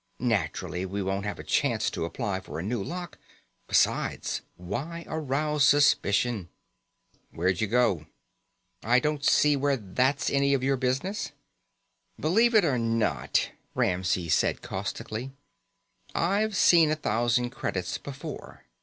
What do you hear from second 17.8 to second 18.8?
before.